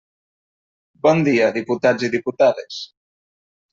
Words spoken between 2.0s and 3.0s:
i diputades.